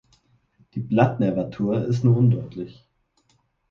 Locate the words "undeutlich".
2.17-2.87